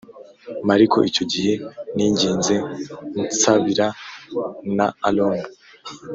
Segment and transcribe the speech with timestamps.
[0.65, 1.53] M ariko icyo gihe
[1.95, 2.65] ninginze n
[3.29, 3.87] nsabira
[4.77, 5.47] na aroni